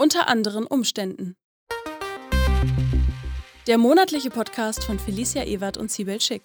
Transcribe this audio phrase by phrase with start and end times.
[0.00, 1.36] Unter anderen Umständen.
[3.66, 6.40] Der monatliche Podcast von Felicia Ewert und Sibel Schick.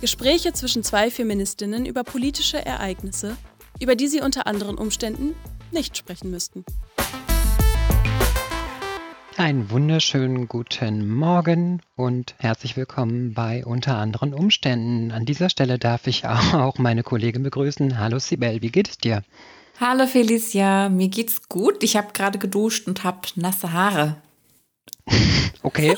[0.00, 3.36] Gespräche zwischen zwei Feministinnen über politische Ereignisse,
[3.80, 5.34] über die sie unter anderen Umständen
[5.72, 6.64] nicht sprechen müssten.
[9.36, 15.10] Einen wunderschönen guten Morgen und herzlich willkommen bei Unter anderen Umständen.
[15.10, 17.98] An dieser Stelle darf ich auch meine Kollegin begrüßen.
[17.98, 19.24] Hallo Sibel, wie geht es dir?
[19.80, 21.82] Hallo Felicia, mir geht's gut.
[21.82, 24.16] Ich habe gerade geduscht und habe nasse Haare.
[25.64, 25.96] Okay.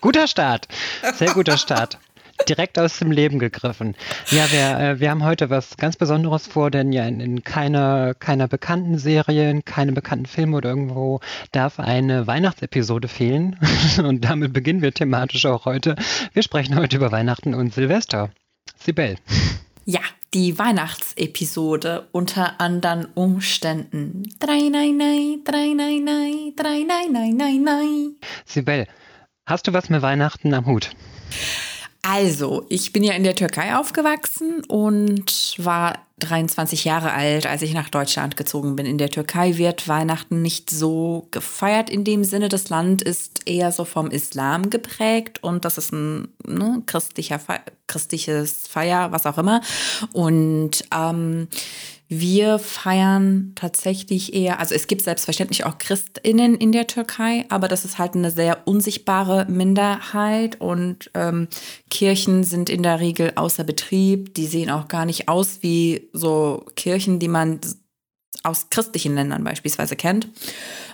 [0.00, 0.68] guter Start.
[1.16, 1.98] Sehr guter Start
[2.48, 3.94] direkt aus dem Leben gegriffen.
[4.30, 8.14] Ja, wir, äh, wir haben heute was ganz Besonderes vor, denn ja in, in keiner,
[8.14, 11.20] keiner bekannten Serie, in keinem bekannten Film oder irgendwo
[11.52, 13.58] darf eine Weihnachtsepisode fehlen.
[13.98, 15.96] Und damit beginnen wir thematisch auch heute.
[16.32, 18.30] Wir sprechen heute über Weihnachten und Silvester.
[18.78, 19.16] Sibel.
[19.84, 20.00] Ja,
[20.34, 24.24] die Weihnachtsepisode unter anderen Umständen.
[24.40, 28.16] Drei, nein, nein, drei, nein, nein, drei, nein, nein, nein, nein.
[28.44, 28.86] Sibel,
[29.46, 30.90] hast du was mit Weihnachten am Hut?
[32.02, 37.74] Also, ich bin ja in der Türkei aufgewachsen und war 23 Jahre alt, als ich
[37.74, 38.86] nach Deutschland gezogen bin.
[38.86, 42.48] In der Türkei wird Weihnachten nicht so gefeiert in dem Sinne.
[42.48, 47.40] Das Land ist eher so vom Islam geprägt und das ist ein ne, christlicher,
[47.88, 49.60] christliches Feier, was auch immer.
[50.12, 51.48] Und ähm,
[52.08, 57.84] wir feiern tatsächlich eher, also es gibt selbstverständlich auch Christinnen in der Türkei, aber das
[57.84, 61.48] ist halt eine sehr unsichtbare Minderheit und ähm,
[61.90, 64.34] Kirchen sind in der Regel außer Betrieb.
[64.34, 67.60] Die sehen auch gar nicht aus wie so Kirchen, die man
[68.42, 70.28] aus christlichen Ländern beispielsweise kennt.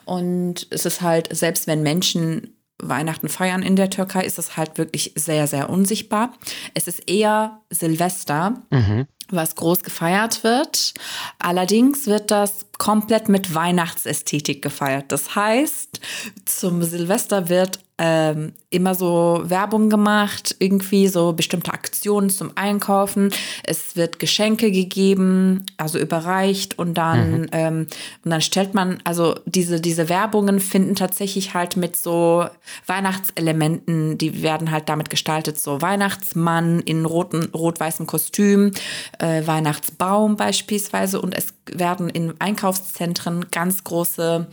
[0.04, 4.78] Und es ist halt, selbst wenn Menschen Weihnachten feiern in der Türkei, ist es halt
[4.78, 6.32] wirklich sehr, sehr unsichtbar.
[6.74, 9.06] Es ist eher Silvester, mhm.
[9.30, 10.94] was groß gefeiert wird.
[11.38, 15.06] Allerdings wird das komplett mit Weihnachtsästhetik gefeiert.
[15.08, 16.00] Das heißt,
[16.44, 23.30] zum Silvester wird ähm, immer so Werbung gemacht, irgendwie so bestimmte Aktionen zum Einkaufen.
[23.62, 27.48] Es wird Geschenke gegeben, also überreicht und dann, mhm.
[27.52, 27.86] ähm,
[28.24, 32.46] und dann stellt man, also diese, diese Werbungen finden tatsächlich halt mit so
[32.86, 38.70] Weihnachtselementen, die werden halt damit gestaltet, so Weihnachtsmann in roten, rot-weißem Kostüm,
[39.18, 44.46] äh, Weihnachtsbaum beispielsweise und es werden in Einkaufszentren ganz große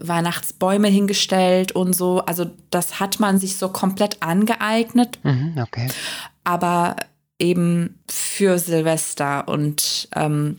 [0.00, 2.20] Weihnachtsbäume hingestellt und so.
[2.20, 5.18] Also das hat man sich so komplett angeeignet.
[5.22, 5.88] Mhm, okay.
[6.44, 6.96] Aber
[7.38, 10.58] eben für Silvester und ähm,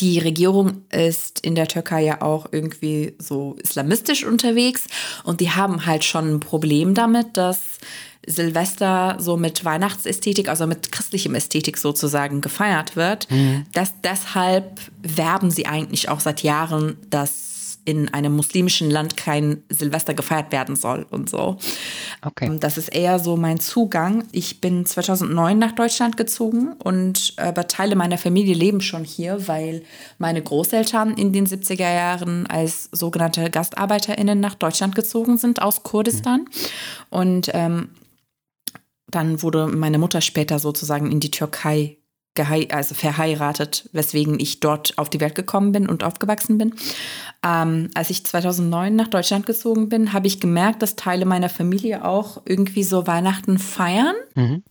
[0.00, 4.86] die Regierung ist in der Türkei ja auch irgendwie so islamistisch unterwegs
[5.22, 7.78] und die haben halt schon ein Problem damit, dass
[8.26, 13.30] Silvester so mit Weihnachtsästhetik, also mit christlichem Ästhetik sozusagen gefeiert wird.
[13.30, 13.64] Mhm.
[13.72, 17.51] Das, deshalb werben sie eigentlich auch seit Jahren, dass
[17.84, 21.58] in einem muslimischen Land kein Silvester gefeiert werden soll und so.
[22.24, 22.56] Okay.
[22.60, 24.24] Das ist eher so mein Zugang.
[24.32, 29.82] Ich bin 2009 nach Deutschland gezogen und aber Teile meiner Familie leben schon hier, weil
[30.18, 36.40] meine Großeltern in den 70er Jahren als sogenannte GastarbeiterInnen nach Deutschland gezogen sind aus Kurdistan.
[36.40, 36.46] Mhm.
[37.10, 37.88] Und ähm,
[39.08, 41.98] dann wurde meine Mutter später sozusagen in die Türkei
[42.70, 46.74] also verheiratet, weswegen ich dort auf die Welt gekommen bin und aufgewachsen bin.
[47.44, 52.04] Ähm, als ich 2009 nach Deutschland gezogen bin, habe ich gemerkt, dass Teile meiner Familie
[52.04, 54.16] auch irgendwie so Weihnachten feiern.
[54.34, 54.62] Mhm.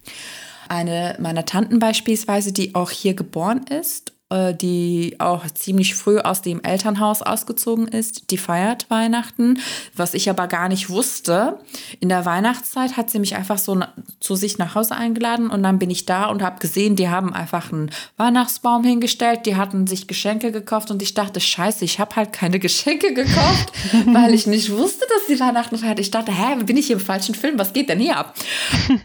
[0.69, 6.63] Eine meiner Tanten beispielsweise, die auch hier geboren ist die auch ziemlich früh aus dem
[6.63, 9.59] Elternhaus ausgezogen ist, die feiert Weihnachten,
[9.95, 11.59] was ich aber gar nicht wusste.
[11.99, 13.79] In der Weihnachtszeit hat sie mich einfach so
[14.19, 17.33] zu sich nach Hause eingeladen und dann bin ich da und habe gesehen, die haben
[17.33, 22.15] einfach einen Weihnachtsbaum hingestellt, die hatten sich Geschenke gekauft und ich dachte, scheiße, ich habe
[22.15, 23.73] halt keine Geschenke gekauft,
[24.13, 25.99] weil ich nicht wusste, dass sie Weihnachten feiert.
[25.99, 27.59] Ich dachte, hä, bin ich hier im falschen Film?
[27.59, 28.33] Was geht denn hier ab?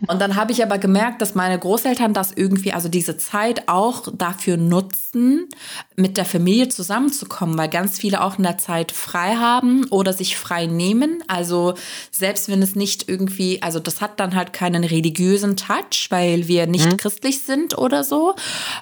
[0.06, 4.06] Und dann habe ich aber gemerkt, dass meine Großeltern das irgendwie, also diese Zeit auch
[4.12, 5.48] dafür nutzen, nutzen,
[5.98, 10.36] mit der Familie zusammenzukommen, weil ganz viele auch in der Zeit frei haben oder sich
[10.36, 11.24] frei nehmen.
[11.26, 11.72] Also
[12.10, 16.66] selbst wenn es nicht irgendwie, also das hat dann halt keinen religiösen Touch, weil wir
[16.66, 16.96] nicht mhm.
[16.98, 18.34] christlich sind oder so.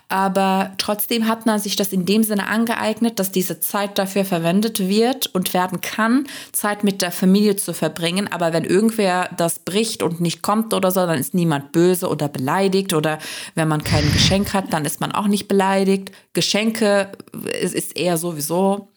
[0.08, 4.80] Aber trotzdem hat man sich das in dem Sinne angeeignet, dass diese Zeit dafür verwendet
[4.80, 8.26] wird und werden kann, Zeit mit der Familie zu verbringen.
[8.32, 12.28] Aber wenn irgendwer das bricht und nicht kommt oder so, dann ist niemand böse oder
[12.28, 12.92] beleidigt.
[12.92, 13.18] Oder
[13.54, 16.10] wenn man kein Geschenk hat, dann ist man auch nicht beleidigt.
[16.32, 17.12] Geschenke
[17.60, 18.88] es ist eher sowieso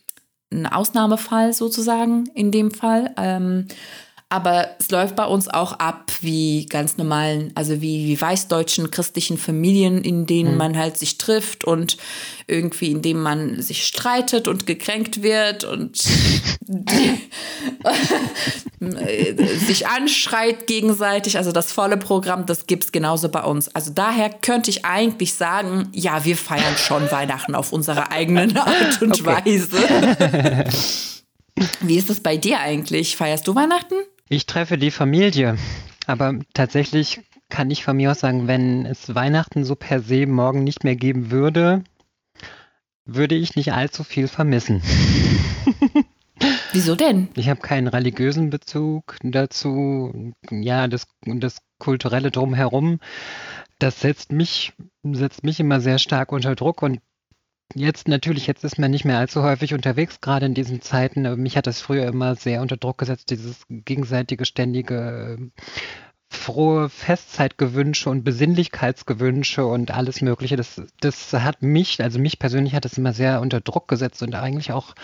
[0.51, 3.13] ein Ausnahmefall sozusagen in dem Fall.
[3.17, 3.67] Ähm,
[4.29, 9.37] Aber es läuft bei uns auch ab wie ganz normalen, also wie, wie weißdeutschen christlichen
[9.37, 10.57] Familien, in denen mhm.
[10.57, 11.95] man halt sich trifft und
[12.45, 15.95] irgendwie, in denen man sich streitet und gekränkt wird und
[19.65, 21.37] sich anschreit gegenseitig.
[21.37, 23.73] Also das volle Programm, das gibt es genauso bei uns.
[23.73, 29.01] Also daher könnte ich eigentlich sagen, ja, wir feiern schon Weihnachten auf unsere eigene Art
[29.01, 29.45] und okay.
[29.45, 30.65] Weise.
[31.79, 33.15] Wie ist es bei dir eigentlich?
[33.15, 33.95] Feierst du Weihnachten?
[34.29, 35.57] Ich treffe die Familie,
[36.05, 40.65] aber tatsächlich kann ich von mir aus sagen, wenn es Weihnachten so per se morgen
[40.65, 41.83] nicht mehr geben würde,
[43.05, 44.81] würde ich nicht allzu viel vermissen.
[46.73, 47.29] Wieso denn?
[47.35, 50.33] Ich habe keinen religiösen Bezug dazu.
[50.51, 52.99] Ja, das, das kulturelle drumherum,
[53.79, 54.73] das setzt mich,
[55.03, 56.99] setzt mich immer sehr stark unter Druck und
[57.75, 61.25] Jetzt natürlich, jetzt ist man nicht mehr allzu häufig unterwegs, gerade in diesen Zeiten.
[61.25, 65.51] Aber mich hat das früher immer sehr unter Druck gesetzt, dieses gegenseitige, ständige,
[66.29, 70.55] frohe Festzeitgewünsche und Besinnlichkeitsgewünsche und alles Mögliche.
[70.55, 74.35] Das, das hat mich, also mich persönlich hat das immer sehr unter Druck gesetzt und
[74.35, 74.95] eigentlich auch,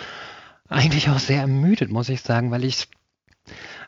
[0.67, 2.87] eigentlich auch sehr ermüdet, muss ich sagen, weil ich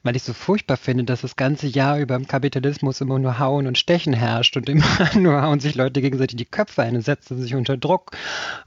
[0.06, 3.66] weil ich so furchtbar finde, dass das ganze Jahr über im Kapitalismus immer nur Hauen
[3.66, 4.86] und Stechen herrscht und immer
[5.16, 8.12] nur hauen sich Leute gegenseitig die Köpfe ein und setzen sich unter Druck.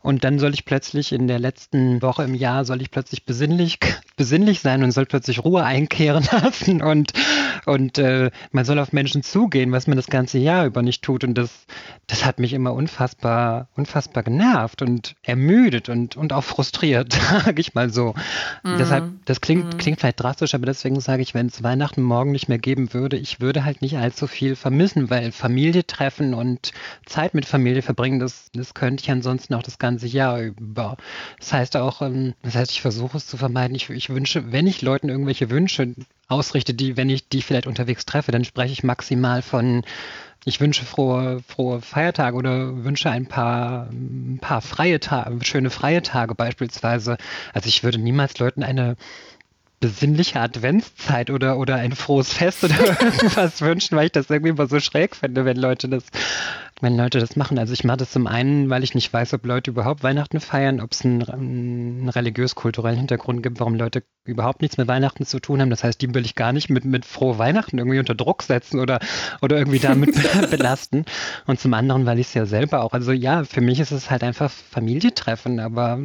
[0.03, 3.79] Und dann soll ich plötzlich in der letzten Woche im Jahr, soll ich plötzlich besinnlich,
[4.17, 7.13] besinnlich sein und soll plötzlich Ruhe einkehren lassen und,
[7.69, 11.25] und äh, man soll auf Menschen zugehen, was man das ganze Jahr über nicht tut.
[11.25, 11.67] Und das,
[12.07, 17.13] das hat mich immer unfassbar, unfassbar genervt und ermüdet und, und auch frustriert,
[17.45, 18.15] sage ich mal so.
[18.65, 18.79] Mhm.
[18.79, 19.79] Deshalb, das klingt, mhm.
[19.79, 23.17] klingt vielleicht drastisch, aber deswegen sage ich, wenn es Weihnachten morgen nicht mehr geben würde,
[23.17, 26.73] ich würde halt nicht allzu viel vermissen, weil Familie treffen und
[27.07, 30.97] Zeit mit Familie verbringen, das, das könnte ich ansonsten auch das ganze Jahr über.
[31.39, 33.75] Das heißt auch, ähm, das heißt, ich versuche es zu vermeiden.
[33.75, 35.95] Ich, ich wünsche, wenn ich Leuten irgendwelche Wünsche
[36.29, 39.83] ausrichte, die, wenn ich die vielleicht unterwegs treffe, dann spreche ich maximal von
[40.45, 46.01] ich wünsche frohe, frohe Feiertage oder wünsche ein paar, ein paar freie Tage, schöne freie
[46.01, 47.19] Tage beispielsweise.
[47.53, 48.97] Also ich würde niemals Leuten eine
[49.81, 54.67] besinnliche Adventszeit oder, oder ein frohes Fest oder irgendwas wünschen, weil ich das irgendwie immer
[54.67, 56.05] so schräg finde, wenn Leute das,
[56.81, 57.59] wenn Leute das machen.
[57.59, 60.81] Also ich mache das zum einen, weil ich nicht weiß, ob Leute überhaupt Weihnachten feiern,
[60.81, 65.61] ob es einen, einen religiös-kulturellen Hintergrund gibt, warum Leute überhaupt nichts mit Weihnachten zu tun
[65.61, 65.71] haben.
[65.71, 68.79] Das heißt, die will ich gar nicht mit, mit frohe Weihnachten irgendwie unter Druck setzen
[68.79, 69.01] oder,
[69.43, 70.15] oder irgendwie damit
[70.51, 71.05] belasten.
[71.47, 74.11] Und zum anderen, weil ich es ja selber auch, also ja, für mich ist es
[74.11, 75.99] halt einfach Familie treffen, aber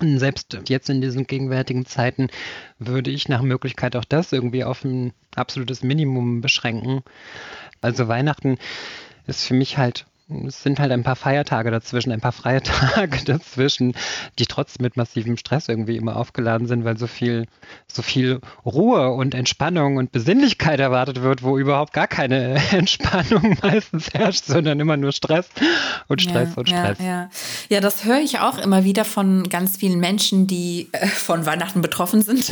[0.00, 2.28] selbst jetzt in diesen gegenwärtigen Zeiten
[2.78, 7.02] würde ich nach Möglichkeit auch das irgendwie auf ein absolutes Minimum beschränken.
[7.82, 8.56] Also Weihnachten
[9.26, 10.06] ist für mich halt
[10.46, 12.62] es sind halt ein paar Feiertage dazwischen, ein paar freie
[12.94, 13.94] Tage dazwischen,
[14.38, 17.46] die trotzdem mit massivem Stress irgendwie immer aufgeladen sind, weil so viel,
[17.88, 24.12] so viel Ruhe und Entspannung und Besinnlichkeit erwartet wird, wo überhaupt gar keine Entspannung meistens
[24.14, 25.48] herrscht, sondern immer nur Stress
[26.08, 26.98] und Stress ja, und Stress.
[26.98, 27.30] Ja, ja.
[27.68, 31.82] ja, das höre ich auch immer wieder von ganz vielen Menschen, die äh, von Weihnachten
[31.82, 32.50] betroffen sind.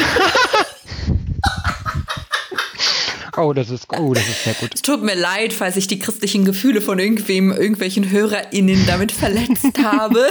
[3.38, 4.70] Oh, das ist, oh, das ist sehr gut.
[4.75, 9.79] Es tut mir leid, falls ich die christlichen Gefühle von irgendwem, irgendwelchen HörerInnen damit verletzt
[9.82, 10.26] habe.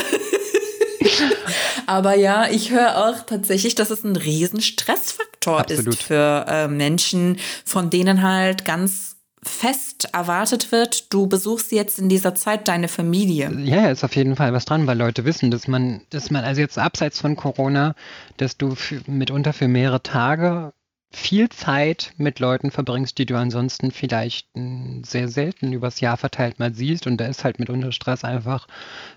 [1.86, 5.88] Aber ja, ich höre auch tatsächlich, dass es ein riesen Stressfaktor Absolut.
[5.88, 9.16] ist für äh, Menschen, von denen halt ganz
[9.48, 13.52] fest erwartet wird, du besuchst jetzt in dieser Zeit deine Familie.
[13.64, 16.60] Ja, ist auf jeden Fall was dran, weil Leute wissen, dass man, dass man also
[16.60, 17.96] jetzt abseits von Corona,
[18.38, 20.74] dass du für, mitunter für mehrere Tage
[21.10, 26.60] viel Zeit mit Leuten verbringst, die du ansonsten vielleicht hm, sehr selten übers Jahr verteilt
[26.60, 27.08] mal siehst.
[27.08, 28.68] Und da ist halt mitunter Stress einfach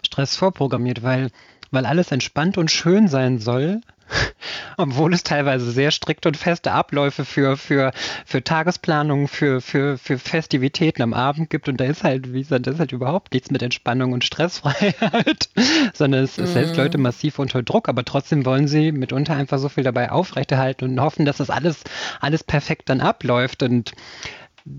[0.04, 1.30] Stress vorprogrammiert, weil,
[1.70, 3.80] weil alles entspannt und schön sein soll.
[4.76, 7.92] Obwohl es teilweise sehr strikte und feste Abläufe für, für,
[8.26, 11.68] für Tagesplanungen, für, für, für Festivitäten am Abend gibt.
[11.68, 15.48] Und da ist halt, wie gesagt, da ist halt überhaupt nichts mit Entspannung und Stressfreiheit,
[15.94, 16.78] sondern es, es setzt mhm.
[16.78, 17.88] Leute massiv unter Druck.
[17.88, 21.84] Aber trotzdem wollen sie mitunter einfach so viel dabei aufrechterhalten und hoffen, dass das alles,
[22.20, 23.92] alles perfekt dann abläuft und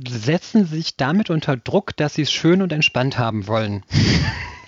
[0.07, 3.83] setzen sich damit unter Druck, dass sie es schön und entspannt haben wollen.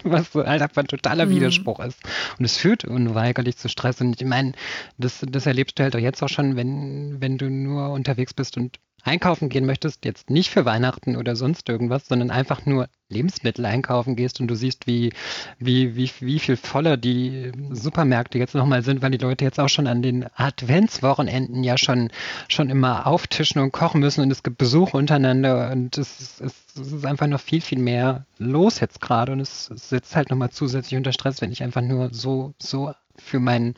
[0.12, 1.32] was so halt einfach ein totaler mhm.
[1.32, 2.00] Widerspruch ist.
[2.38, 4.02] Und es führt unweigerlich zu Stress.
[4.02, 4.54] Und ich meine,
[4.98, 8.58] das, das erlebst du halt auch jetzt auch schon, wenn, wenn du nur unterwegs bist
[8.58, 13.66] und einkaufen gehen möchtest, jetzt nicht für Weihnachten oder sonst irgendwas, sondern einfach nur Lebensmittel
[13.66, 15.14] einkaufen gehst und du siehst, wie,
[15.60, 19.70] wie, wie, wie viel voller die Supermärkte jetzt nochmal sind, weil die Leute jetzt auch
[19.70, 22.10] schon an den Adventswochenenden ja schon,
[22.48, 26.92] schon immer auftischen und kochen müssen und es gibt Besuch untereinander und es, es, es
[26.92, 30.98] ist einfach noch viel, viel mehr los jetzt gerade und es, setzt halt nochmal zusätzlich
[30.98, 33.76] unter Stress, wenn ich einfach nur so, so für meinen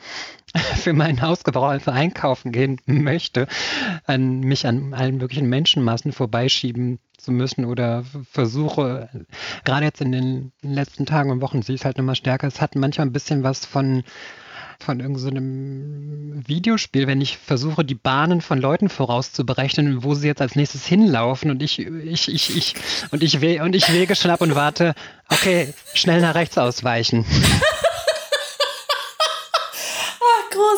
[0.76, 3.46] für meinen Hausgebrauch einkaufen gehen möchte,
[4.06, 9.08] an mich an allen möglichen Menschenmassen vorbeischieben zu müssen oder versuche,
[9.64, 12.74] gerade jetzt in den letzten Tagen und Wochen, sie ist halt nochmal stärker, es hat
[12.74, 14.04] manchmal ein bisschen was von
[14.78, 20.42] von irgendeinem so Videospiel, wenn ich versuche, die Bahnen von Leuten vorauszuberechnen, wo sie jetzt
[20.42, 22.74] als nächstes hinlaufen und ich, ich, ich, ich,
[23.10, 24.94] und ich, und ich wege schnapp und warte,
[25.30, 27.24] okay, schnell nach rechts ausweichen.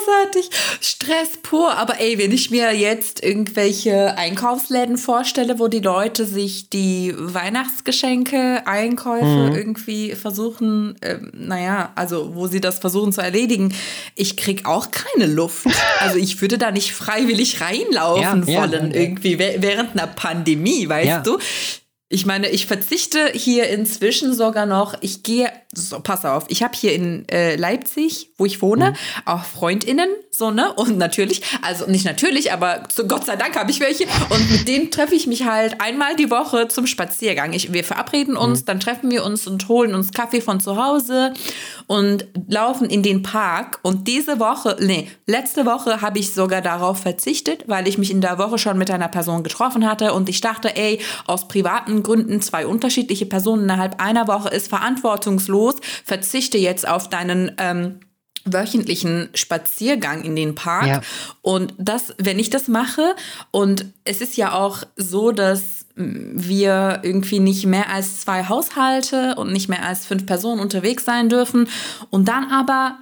[0.09, 0.51] großartig.
[0.81, 1.77] Stress pur.
[1.77, 8.67] Aber ey, wenn ich mir jetzt irgendwelche Einkaufsläden vorstelle, wo die Leute sich die Weihnachtsgeschenke,
[8.67, 9.55] Einkäufe mhm.
[9.55, 13.75] irgendwie versuchen, äh, naja, also wo sie das versuchen zu erledigen,
[14.15, 15.67] ich krieg auch keine Luft.
[16.01, 21.27] Also ich würde da nicht freiwillig reinlaufen ja, wollen, ja, irgendwie während einer Pandemie, weißt
[21.27, 21.39] du?
[22.11, 26.75] Ich meine, ich verzichte hier inzwischen sogar noch, ich gehe, so, pass auf, ich habe
[26.75, 28.97] hier in äh, Leipzig, wo ich wohne, mhm.
[29.27, 30.73] auch Freundinnen, so, ne?
[30.73, 34.05] Und natürlich, also nicht natürlich, aber zu Gott sei Dank habe ich welche.
[34.31, 37.53] Und mit denen treffe ich mich halt einmal die Woche zum Spaziergang.
[37.53, 38.65] Ich, wir verabreden uns, mhm.
[38.65, 41.35] dann treffen wir uns und holen uns Kaffee von zu Hause
[41.87, 43.81] und laufen in den Park.
[43.83, 48.23] Und diese Woche, nee, letzte Woche habe ich sogar darauf verzichtet, weil ich mich in
[48.23, 52.41] der Woche schon mit einer Person getroffen hatte und ich dachte, ey, aus privaten Gründen
[52.41, 55.58] zwei unterschiedliche Personen innerhalb einer Woche ist verantwortungslos.
[56.05, 58.01] Verzichte jetzt auf deinen ähm,
[58.45, 60.87] wöchentlichen Spaziergang in den Park.
[60.87, 61.01] Ja.
[61.43, 63.15] Und das, wenn ich das mache,
[63.51, 69.53] und es ist ja auch so, dass wir irgendwie nicht mehr als zwei Haushalte und
[69.53, 71.69] nicht mehr als fünf Personen unterwegs sein dürfen.
[72.11, 72.99] Und dann aber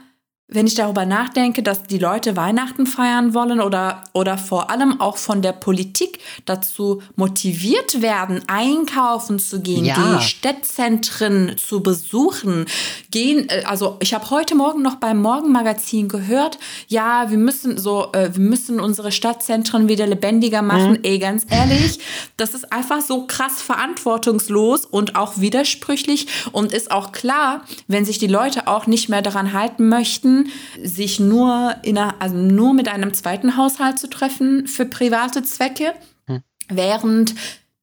[0.49, 5.17] wenn ich darüber nachdenke, dass die Leute Weihnachten feiern wollen oder, oder vor allem auch
[5.17, 9.97] von der Politik dazu motiviert werden, einkaufen zu gehen, ja.
[9.97, 12.67] die Stadtzentren zu besuchen,
[13.11, 18.13] gehen, äh, also ich habe heute Morgen noch beim Morgenmagazin gehört, ja, wir müssen so,
[18.13, 20.93] äh, wir müssen unsere Stadtzentren wieder lebendiger machen.
[20.93, 21.01] Mhm.
[21.03, 21.99] Ey, ganz ehrlich,
[22.37, 28.19] das ist einfach so krass verantwortungslos und auch widersprüchlich und ist auch klar, wenn sich
[28.19, 30.36] die Leute auch nicht mehr daran halten möchten,
[30.83, 35.93] sich nur, in einer, also nur mit einem zweiten Haushalt zu treffen für private Zwecke,
[36.27, 36.43] hm.
[36.69, 37.35] während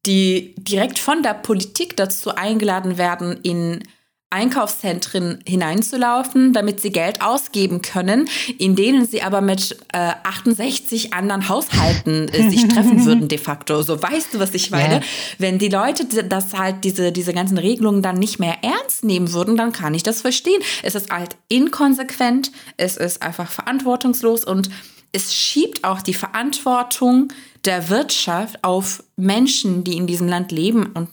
[0.06, 3.82] die direkt von der Politik dazu eingeladen werden, in
[4.34, 11.48] Einkaufszentren hineinzulaufen, damit sie Geld ausgeben können, in denen sie aber mit äh, 68 anderen
[11.48, 13.82] Haushalten äh, sich treffen würden de facto.
[13.82, 14.94] So weißt du, was ich meine?
[14.94, 15.02] Yeah.
[15.38, 19.56] Wenn die Leute das halt diese diese ganzen Regelungen dann nicht mehr ernst nehmen würden,
[19.56, 20.60] dann kann ich das verstehen.
[20.82, 24.68] Es ist halt inkonsequent, es ist einfach verantwortungslos und
[25.12, 27.28] es schiebt auch die Verantwortung
[27.64, 31.08] der Wirtschaft auf Menschen, die in diesem Land leben und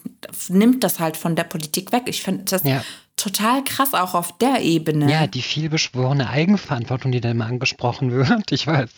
[0.50, 2.04] nimmt das halt von der Politik weg.
[2.08, 2.84] Ich finde das ja
[3.22, 5.10] total krass auch auf der Ebene.
[5.12, 8.52] Ja, die vielbeschworene Eigenverantwortung, die da immer angesprochen wird.
[8.52, 8.90] Ich weiß,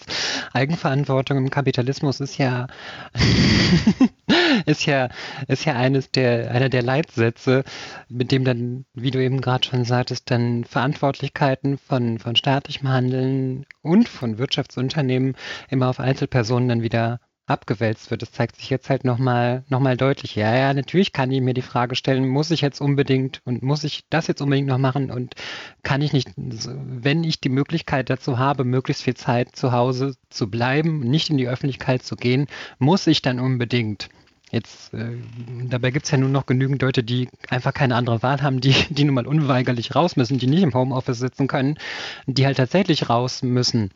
[0.54, 2.68] Eigenverantwortung im Kapitalismus ist ja,
[4.66, 5.10] ist ja,
[5.48, 7.64] ist ja eines der, einer der Leitsätze,
[8.08, 13.66] mit dem dann, wie du eben gerade schon sagtest, dann Verantwortlichkeiten von, von staatlichem Handeln
[13.82, 15.36] und von Wirtschaftsunternehmen
[15.70, 18.22] immer auf Einzelpersonen dann wieder abgewälzt wird.
[18.22, 20.36] Das zeigt sich jetzt halt nochmal noch mal deutlich.
[20.36, 23.84] Ja, ja, natürlich kann ich mir die Frage stellen, muss ich jetzt unbedingt und muss
[23.84, 25.36] ich das jetzt unbedingt noch machen und
[25.84, 30.50] kann ich nicht, wenn ich die Möglichkeit dazu habe, möglichst viel Zeit zu Hause zu
[30.50, 32.48] bleiben, nicht in die Öffentlichkeit zu gehen,
[32.80, 34.10] muss ich dann unbedingt.
[34.54, 35.18] Jetzt, äh,
[35.64, 38.76] dabei gibt es ja nur noch genügend Leute, die einfach keine andere Wahl haben, die,
[38.90, 41.80] die nun mal unweigerlich raus müssen, die nicht im Homeoffice sitzen können,
[42.28, 43.90] die halt tatsächlich raus müssen.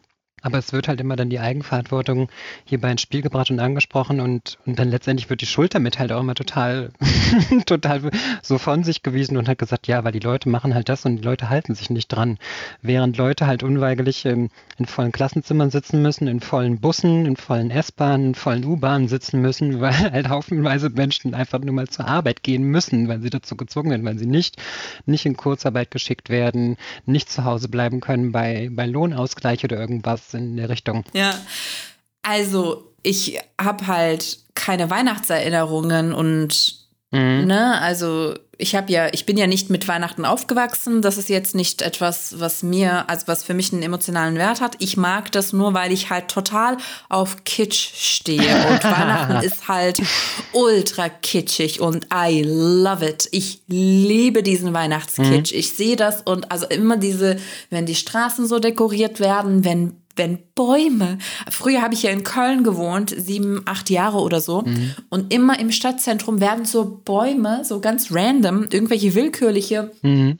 [0.43, 2.29] Aber es wird halt immer dann die Eigenverantwortung
[2.63, 6.11] hierbei ins Spiel gebracht und angesprochen und, und dann letztendlich wird die Schuld damit halt
[6.11, 6.91] auch immer total,
[7.65, 8.11] total
[8.43, 11.17] so von sich gewiesen und hat gesagt, ja, weil die Leute machen halt das und
[11.17, 12.37] die Leute halten sich nicht dran.
[12.83, 17.71] Während Leute halt unweigerlich ähm, in vollen Klassenzimmern sitzen müssen, in vollen Bussen, in vollen
[17.71, 22.43] S-Bahnen, in vollen U-Bahnen sitzen müssen, weil halt haufenweise Menschen einfach nur mal zur Arbeit
[22.43, 24.61] gehen müssen, weil sie dazu gezwungen werden, weil sie nicht,
[25.07, 26.77] nicht in Kurzarbeit geschickt werden,
[27.07, 31.03] nicht zu Hause bleiben können bei, bei Lohnausgleich oder irgendwas in der Richtung.
[31.13, 31.33] Ja,
[32.21, 36.75] also ich habe halt keine Weihnachtserinnerungen und
[37.11, 37.45] mhm.
[37.45, 41.01] ne, also ich habe ja, ich bin ja nicht mit Weihnachten aufgewachsen.
[41.01, 44.75] Das ist jetzt nicht etwas, was mir, also was für mich einen emotionalen Wert hat.
[44.79, 48.67] Ich mag das nur, weil ich halt total auf Kitsch stehe.
[48.67, 50.01] Und Weihnachten ist halt
[50.53, 53.27] ultra kitschig und I love it.
[53.31, 55.53] Ich liebe diesen Weihnachtskitsch.
[55.53, 55.59] Mhm.
[55.59, 57.37] Ich sehe das und also immer diese,
[57.69, 61.17] wenn die Straßen so dekoriert werden, wenn wenn Bäume.
[61.49, 64.63] Früher habe ich ja in Köln gewohnt, sieben, acht Jahre oder so.
[64.63, 64.95] Mhm.
[65.09, 69.91] Und immer im Stadtzentrum werden so Bäume, so ganz random, irgendwelche willkürliche.
[70.01, 70.39] Mhm.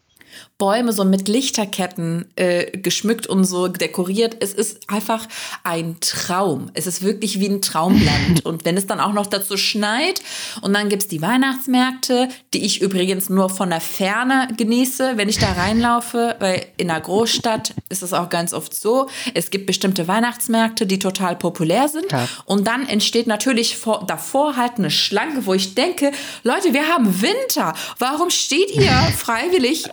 [0.57, 4.37] Bäume so mit Lichterketten äh, geschmückt und so dekoriert.
[4.39, 5.27] Es ist einfach
[5.63, 6.71] ein Traum.
[6.73, 8.43] Es ist wirklich wie ein Traumland.
[8.45, 10.21] und wenn es dann auch noch dazu schneit
[10.61, 15.37] und dann gibt's die Weihnachtsmärkte, die ich übrigens nur von der Ferne genieße, wenn ich
[15.37, 19.09] da reinlaufe, weil in einer Großstadt ist es auch ganz oft so.
[19.35, 22.11] Es gibt bestimmte Weihnachtsmärkte, die total populär sind.
[22.11, 22.27] Ja.
[22.45, 27.21] Und dann entsteht natürlich vor, davor halt eine Schlange, wo ich denke, Leute, wir haben
[27.21, 27.75] Winter.
[27.99, 29.85] Warum steht ihr freiwillig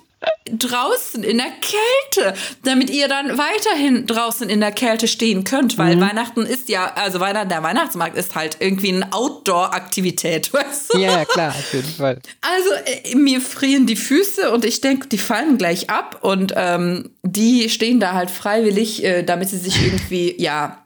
[0.50, 6.00] draußen in der Kälte, damit ihr dann weiterhin draußen in der Kälte stehen könnt, weil
[6.00, 10.98] Weihnachten ist ja, also Weihnachten, der Weihnachtsmarkt ist halt irgendwie eine Outdoor-Aktivität, weißt du?
[10.98, 12.20] Ja, ja, klar, auf jeden Fall.
[12.40, 17.10] Also äh, mir frieren die Füße und ich denke, die fallen gleich ab und ähm,
[17.22, 20.83] die stehen da halt freiwillig, äh, damit sie sich irgendwie, ja,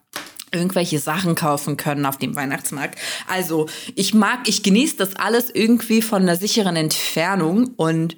[0.52, 2.98] irgendwelche Sachen kaufen können auf dem Weihnachtsmarkt.
[3.26, 8.16] Also ich mag, ich genieße das alles irgendwie von einer sicheren Entfernung und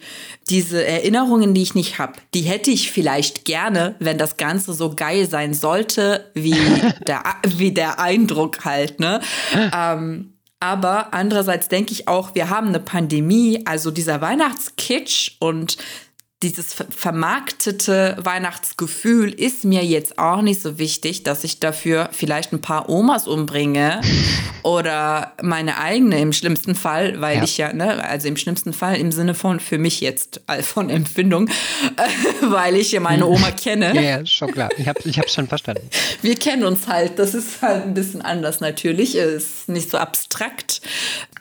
[0.49, 4.95] diese Erinnerungen, die ich nicht habe, die hätte ich vielleicht gerne, wenn das Ganze so
[4.95, 6.57] geil sein sollte, wie
[7.07, 9.21] der, wie der Eindruck halt, ne?
[9.75, 15.79] Ähm, aber andererseits denke ich auch, wir haben eine Pandemie, also dieser Weihnachtskitsch und
[16.43, 22.53] dieses ver- vermarktete Weihnachtsgefühl ist mir jetzt auch nicht so wichtig, dass ich dafür vielleicht
[22.55, 24.01] ein paar Omas umbringe
[24.63, 27.45] oder meine eigene im schlimmsten Fall, weil Ja.
[27.45, 31.49] ich ja, ne, also im schlimmsten Fall im Sinne von für mich jetzt von Empfindung,
[32.43, 33.95] weil ich ja meine Oma kenne.
[33.95, 34.71] Ja, ja, schon klar.
[34.79, 35.89] Ich habe ich hab's schon verstanden.
[36.23, 40.81] Wir kennen uns halt, das ist halt ein bisschen anders natürlich, ist nicht so abstrakt.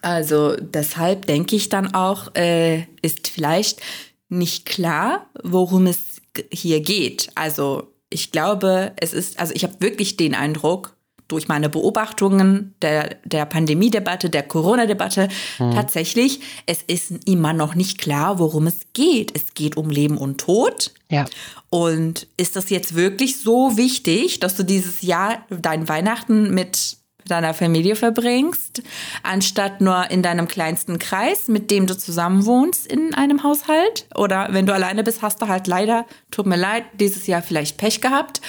[0.01, 3.82] Also deshalb denke ich dann auch, äh, ist vielleicht
[4.29, 6.21] nicht klar, worum es
[6.51, 7.29] hier geht.
[7.36, 10.95] Also ich glaube, es ist, also ich habe wirklich den Eindruck,
[11.29, 18.39] durch meine Beobachtungen der, der Pandemiedebatte, der Corona-Debatte, tatsächlich, es ist immer noch nicht klar,
[18.39, 19.33] worum es geht.
[19.36, 20.91] Es geht um Leben und Tod.
[21.09, 21.25] Ja.
[21.69, 27.53] Und ist das jetzt wirklich so wichtig, dass du dieses Jahr dein Weihnachten mit deiner
[27.53, 28.81] Familie verbringst,
[29.23, 34.07] anstatt nur in deinem kleinsten Kreis, mit dem du zusammen wohnst in einem Haushalt?
[34.15, 37.77] Oder wenn du alleine bist, hast du halt leider, tut mir leid, dieses Jahr vielleicht
[37.77, 38.41] Pech gehabt.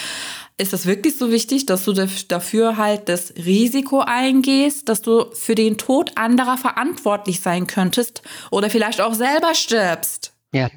[0.57, 5.27] Ist das wirklich so wichtig, dass du daf- dafür halt das Risiko eingehst, dass du
[5.33, 10.35] für den Tod anderer verantwortlich sein könntest oder vielleicht auch selber stirbst?
[10.53, 10.69] Ja,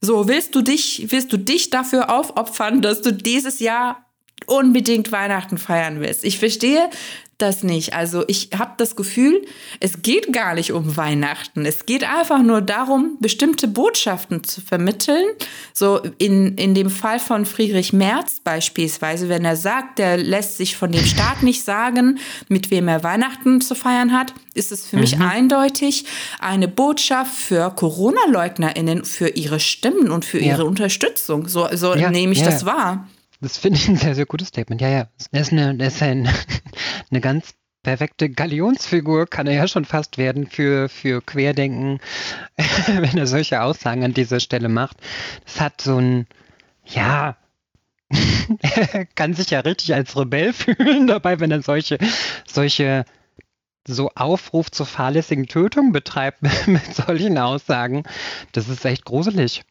[0.00, 4.03] So, willst du dich, willst du dich dafür aufopfern, dass du dieses Jahr
[4.46, 6.24] unbedingt Weihnachten feiern willst?
[6.24, 6.88] Ich verstehe
[7.38, 7.94] das nicht.
[7.94, 9.44] Also ich habe das Gefühl,
[9.80, 11.66] es geht gar nicht um Weihnachten.
[11.66, 15.24] Es geht einfach nur darum, bestimmte Botschaften zu vermitteln.
[15.72, 20.76] So in, in dem Fall von Friedrich Merz beispielsweise, wenn er sagt, der lässt sich
[20.76, 22.18] von dem Staat nicht sagen,
[22.48, 26.04] mit wem er Weihnachten zu feiern hat, ist es für mich eindeutig
[26.38, 30.52] eine Botschaft für Corona-LeugnerInnen, für ihre Stimmen und für Ja.
[30.54, 31.48] ihre Unterstützung.
[31.48, 33.08] So, so Ja, nehme ich ja, das wahr.
[33.44, 34.80] Das finde ich ein sehr, sehr gutes Statement.
[34.80, 35.08] Ja, ja.
[35.30, 36.28] Das ist eine, das ist ein,
[37.10, 42.00] eine ganz perfekte Galionsfigur, kann er ja schon fast werden für, für Querdenken,
[42.86, 44.96] wenn er solche Aussagen an dieser Stelle macht.
[45.44, 46.26] Das hat so ein,
[46.86, 47.36] ja,
[48.60, 51.98] er kann sich ja richtig als Rebell fühlen dabei, wenn er solche,
[52.46, 53.04] solche
[53.86, 58.04] so Aufruf zur fahrlässigen Tötung betreibt mit solchen Aussagen.
[58.52, 59.62] Das ist echt gruselig.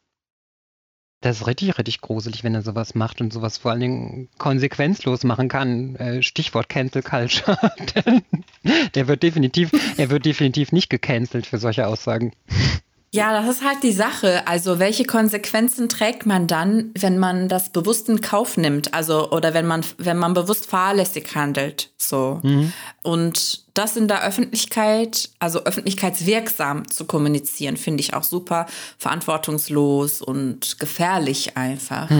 [1.24, 5.24] Das ist richtig, richtig gruselig, wenn er sowas macht und sowas vor allen Dingen konsequenzlos
[5.24, 5.96] machen kann.
[5.96, 7.56] Äh, Stichwort Cancel Culture.
[8.94, 12.32] Der wird definitiv, er wird definitiv nicht gecancelt für solche Aussagen.
[13.14, 14.46] Ja, das ist halt die Sache.
[14.46, 18.92] Also, welche Konsequenzen trägt man dann, wenn man das bewusst in Kauf nimmt?
[18.92, 22.40] Also, oder wenn man, wenn man bewusst fahrlässig handelt, so.
[23.02, 28.66] Und das in der Öffentlichkeit, also öffentlichkeitswirksam zu kommunizieren, finde ich auch super
[28.98, 32.10] verantwortungslos und gefährlich einfach.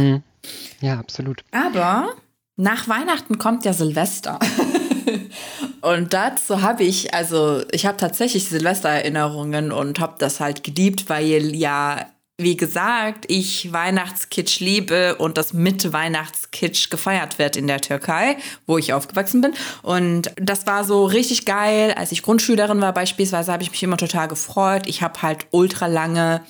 [0.81, 1.43] Ja, absolut.
[1.51, 2.11] Aber
[2.57, 4.39] nach Weihnachten kommt ja Silvester.
[5.81, 11.55] und dazu habe ich, also ich habe tatsächlich Silvestererinnerungen und habe das halt geliebt, weil
[11.55, 18.37] ja, wie gesagt, ich Weihnachtskitsch liebe und das mit Weihnachtskitsch gefeiert wird in der Türkei,
[18.67, 19.53] wo ich aufgewachsen bin.
[19.83, 21.95] Und das war so richtig geil.
[21.97, 24.83] Als ich Grundschülerin war beispielsweise, habe ich mich immer total gefreut.
[24.87, 26.40] Ich habe halt ultra lange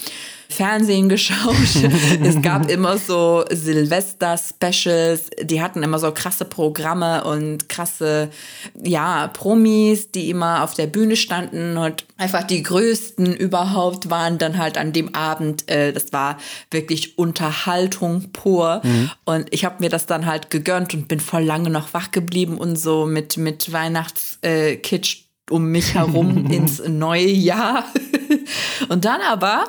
[0.55, 1.57] Fernsehen geschaut.
[2.23, 8.31] es gab immer so Silvester-Specials, die hatten immer so krasse Programme und krasse,
[8.83, 14.59] ja, Promis, die immer auf der Bühne standen und einfach die größten überhaupt waren dann
[14.59, 15.69] halt an dem Abend.
[15.71, 16.39] Äh, das war
[16.71, 18.83] wirklich Unterhaltung pur.
[19.25, 22.59] Und ich habe mir das dann halt gegönnt und bin voll lange noch wach geblieben
[22.59, 27.85] und so mit, mit Weihnachtskitsch um mich herum ins neue Jahr.
[28.89, 29.65] Und dann aber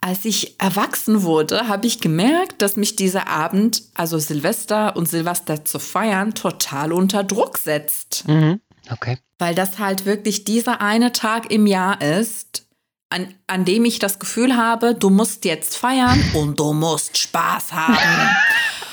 [0.00, 5.64] als ich erwachsen wurde, habe ich gemerkt, dass mich dieser Abend, also Silvester und Silvester
[5.64, 8.26] zu feiern, total unter Druck setzt.
[8.28, 8.60] Mhm.
[8.90, 9.18] Okay.
[9.38, 12.66] Weil das halt wirklich dieser eine Tag im Jahr ist,
[13.08, 17.72] an, an dem ich das Gefühl habe, du musst jetzt feiern und du musst Spaß
[17.72, 17.96] haben.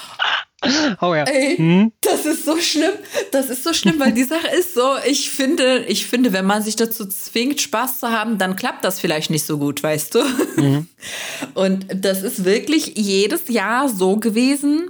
[1.02, 1.23] Oh ja.
[1.23, 1.91] Ey, hm?
[2.02, 2.93] das ist so schlimm.
[3.32, 6.62] Das ist so schlimm, weil die Sache ist so, ich finde, ich finde, wenn man
[6.62, 10.23] sich dazu zwingt, Spaß zu haben, dann klappt das vielleicht nicht so gut, weißt du?
[10.56, 10.88] Mhm.
[11.54, 14.89] Und das ist wirklich jedes Jahr so gewesen.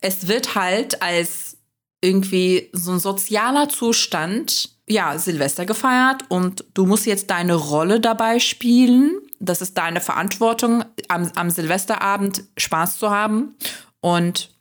[0.00, 1.56] Es wird halt als
[2.00, 8.40] irgendwie so ein sozialer Zustand, ja, Silvester gefeiert und du musst jetzt deine Rolle dabei
[8.40, 9.12] spielen.
[9.38, 13.54] Das ist deine Verantwortung, am, am Silvesterabend Spaß zu haben.
[14.00, 14.51] Und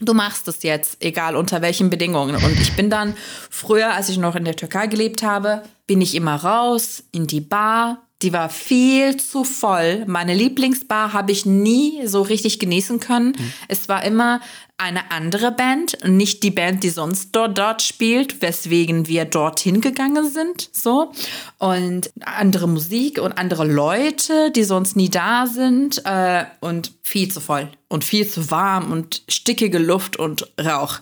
[0.00, 2.36] du machst es jetzt, egal unter welchen Bedingungen.
[2.36, 3.14] Und ich bin dann
[3.50, 7.40] früher, als ich noch in der Türkei gelebt habe, bin ich immer raus in die
[7.40, 7.98] Bar.
[8.22, 10.04] Die war viel zu voll.
[10.06, 13.28] Meine Lieblingsbar habe ich nie so richtig genießen können.
[13.28, 13.52] Mhm.
[13.68, 14.40] Es war immer
[14.76, 20.30] eine andere Band, nicht die Band, die sonst dort, dort spielt, weswegen wir dorthin gegangen
[20.30, 21.12] sind, so.
[21.58, 27.40] Und andere Musik und andere Leute, die sonst nie da sind äh, und viel zu
[27.40, 31.00] voll und viel zu warm und stickige Luft und Rauch.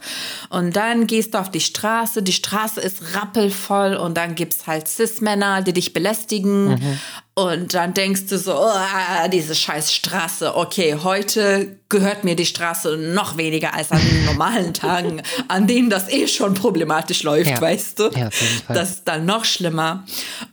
[0.48, 4.88] Und dann gehst du auf die Straße, die Straße ist rappelvoll und dann gibt's halt
[4.88, 6.70] Cis-Männer, die dich belästigen.
[6.70, 6.98] Mhm.
[7.34, 12.96] Und dann denkst du so, oh, diese scheiß Straße, okay, heute gehört mir die Straße
[12.96, 17.60] noch weniger als an normalen Tagen, an denen das eh schon problematisch läuft, ja.
[17.60, 18.10] weißt du?
[18.16, 18.30] Ja.
[18.68, 20.04] Das ist dann noch schlimmer.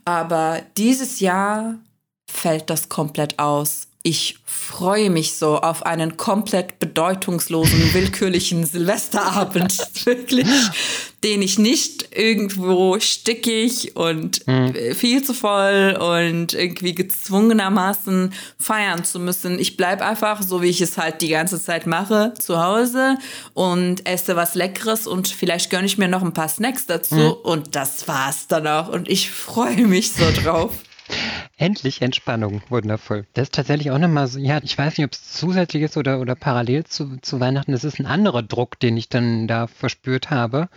[0.04, 1.76] Aber dieses Jahr
[2.30, 3.88] fällt das komplett aus.
[4.02, 10.48] Ich freue mich so auf einen komplett bedeutungslosen, willkürlichen Silvesterabend, wirklich,
[11.22, 14.74] den ich nicht irgendwo stickig und mhm.
[14.94, 19.58] viel zu voll und irgendwie gezwungenermaßen feiern zu müssen.
[19.58, 23.18] Ich bleibe einfach, so wie ich es halt die ganze Zeit mache, zu Hause
[23.54, 27.32] und esse was Leckeres und vielleicht gönne ich mir noch ein paar Snacks dazu mhm.
[27.44, 30.72] und das war's dann auch und ich freue mich so drauf.
[31.58, 33.26] Endlich Entspannung, wundervoll.
[33.32, 36.20] Das ist tatsächlich auch nochmal so, ja, ich weiß nicht, ob es zusätzlich ist oder,
[36.20, 37.72] oder parallel zu, zu Weihnachten.
[37.72, 40.68] Das ist ein anderer Druck, den ich dann da verspürt habe.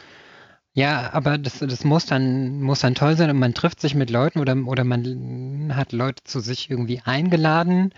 [0.73, 4.09] Ja, aber das, das muss dann, muss dann toll sein und man trifft sich mit
[4.09, 7.93] Leuten oder, oder man hat Leute zu sich irgendwie eingeladen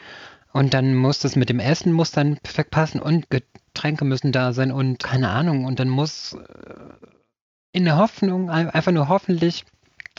[0.52, 4.54] und dann muss das mit dem Essen muss dann perfekt passen und Getränke müssen da
[4.54, 7.08] sein und keine Ahnung und dann muss äh,
[7.74, 9.65] in der Hoffnung, einfach nur hoffentlich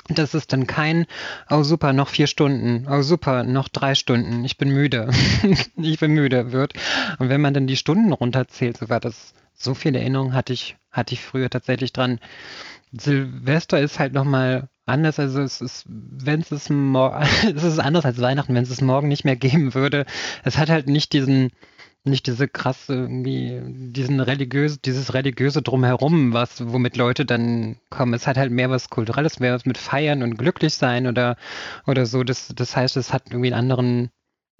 [0.08, 1.06] dass es dann kein,
[1.50, 5.10] oh super, noch vier Stunden, oh super, noch drei Stunden, ich bin müde,
[5.76, 6.74] ich bin müde wird.
[7.18, 10.76] Und wenn man dann die Stunden runterzählt, so war das, so viele Erinnerungen hatte ich,
[10.90, 12.18] hatte ich früher tatsächlich dran.
[12.92, 17.22] Silvester ist halt nochmal anders, also es ist, wenn es morgen,
[17.56, 20.04] es ist anders als Weihnachten, wenn es es morgen nicht mehr geben würde.
[20.44, 21.50] Es hat halt nicht diesen,
[22.04, 28.14] nicht diese krasse, irgendwie, diesen religiöse, dieses religiöse Drumherum, was, womit Leute dann kommen.
[28.14, 31.36] Es hat halt mehr was Kulturelles, mehr was mit Feiern und glücklich sein oder,
[31.86, 32.24] oder so.
[32.24, 34.10] Das, das heißt, es hat irgendwie einen anderen,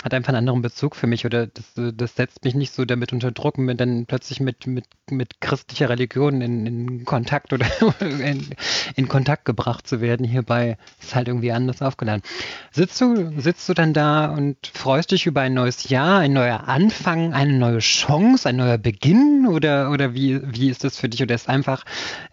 [0.03, 3.13] hat einfach einen anderen Bezug für mich oder das, das setzt mich nicht so damit
[3.13, 7.67] unter Druck, mit dann plötzlich mit, mit, mit christlicher Religion in, in Kontakt oder
[8.01, 8.51] in,
[8.97, 10.27] in, Kontakt gebracht zu werden.
[10.27, 12.23] Hierbei ist halt irgendwie anders aufgeladen.
[12.73, 16.67] Sitzt du, sitzt du dann da und freust dich über ein neues Jahr, ein neuer
[16.67, 21.23] Anfang, eine neue Chance, ein neuer Beginn oder, oder wie, wie ist das für dich?
[21.23, 21.85] Oder ist einfach,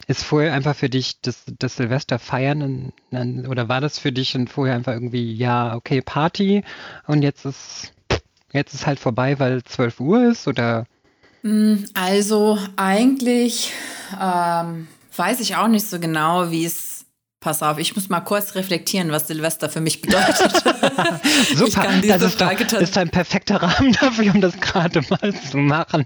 [0.07, 4.49] ist vorher einfach für dich das, das Silvester feiern oder war das für dich und
[4.49, 6.63] vorher einfach irgendwie, ja, okay, Party
[7.07, 7.93] und jetzt ist
[8.53, 10.85] jetzt ist halt vorbei, weil 12 Uhr ist oder?
[11.43, 13.71] Mm, also eigentlich
[14.19, 16.95] ähm, weiß ich auch nicht so genau, wie es.
[17.41, 20.35] Pass auf, ich muss mal kurz reflektieren, was Silvester für mich bedeutet.
[21.55, 26.05] Super, das ist, doch, ist ein perfekter Rahmen dafür, um das gerade mal zu machen.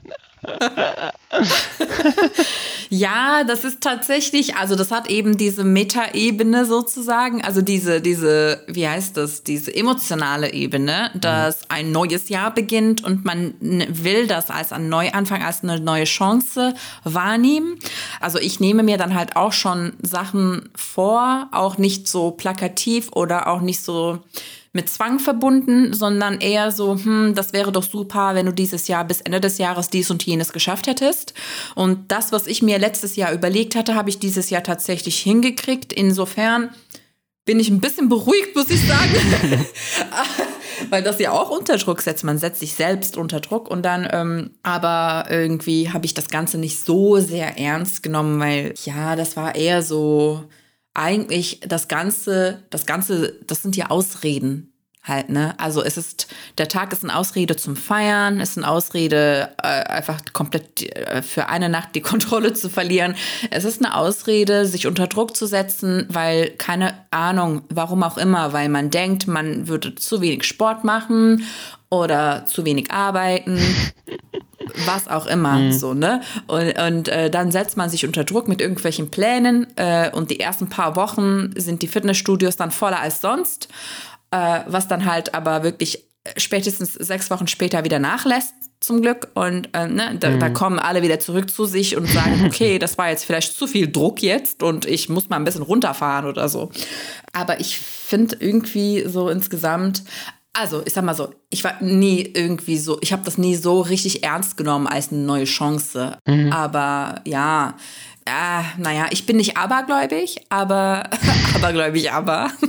[2.89, 8.87] Ja, das ist tatsächlich, also das hat eben diese Metaebene sozusagen, also diese, diese, wie
[8.87, 11.65] heißt das, diese emotionale Ebene, dass mhm.
[11.69, 16.73] ein neues Jahr beginnt und man will das als ein Neuanfang, als eine neue Chance
[17.03, 17.79] wahrnehmen.
[18.19, 23.47] Also ich nehme mir dann halt auch schon Sachen vor, auch nicht so plakativ oder
[23.47, 24.19] auch nicht so
[24.73, 29.05] mit Zwang verbunden, sondern eher so, hm, das wäre doch super, wenn du dieses Jahr
[29.05, 31.35] bis Ende des Jahres dies und jenes geschafft hättest.
[31.75, 35.93] Und das, was ich mir letztes Jahr überlegt hatte, habe ich dieses Jahr tatsächlich hingekriegt.
[35.93, 36.71] Insofern
[37.45, 39.13] bin ich ein bisschen beruhigt, muss ich sagen.
[40.89, 42.23] Weil das ja auch unter Druck setzt.
[42.23, 46.57] Man setzt sich selbst unter Druck und dann, ähm, aber irgendwie habe ich das Ganze
[46.57, 50.45] nicht so sehr ernst genommen, weil ja, das war eher so,
[50.93, 54.69] eigentlich das Ganze, das Ganze, das sind ja Ausreden.
[55.05, 55.53] halt, ne?
[55.59, 56.27] Also es ist,
[56.57, 61.49] der Tag ist eine Ausrede zum Feiern, ist eine Ausrede, äh, einfach komplett äh, für
[61.49, 63.15] eine Nacht die Kontrolle zu verlieren.
[63.51, 68.53] Es ist eine Ausrede, sich unter Druck zu setzen, weil keine Ahnung, warum auch immer,
[68.53, 71.43] weil man denkt, man würde zu wenig Sport machen
[71.89, 73.59] oder zu wenig arbeiten.
[74.85, 75.71] was auch immer, mhm.
[75.71, 76.21] so, ne?
[76.47, 80.39] Und, und äh, dann setzt man sich unter Druck mit irgendwelchen Plänen äh, und die
[80.39, 83.69] ersten paar Wochen sind die Fitnessstudios dann voller als sonst
[84.33, 86.05] äh, was dann halt aber wirklich
[86.37, 89.29] spätestens sechs Wochen später wieder nachlässt, zum Glück.
[89.35, 90.39] Und äh, ne, da, mhm.
[90.39, 93.67] da, kommen alle wieder zurück zu sich und sagen, okay, das war jetzt vielleicht zu
[93.67, 96.71] viel Druck jetzt und ich muss mal ein bisschen runterfahren oder so.
[97.31, 100.03] Aber ich finde irgendwie so insgesamt,
[100.53, 103.81] also ich sag mal so, ich war nie irgendwie so, ich habe das nie so
[103.81, 106.17] richtig ernst genommen als eine neue Chance.
[106.27, 106.51] Mhm.
[106.53, 107.75] Aber ja,
[108.25, 111.09] äh, naja, ich bin nicht abergläubig, aber
[111.55, 112.51] abergläubig, aber.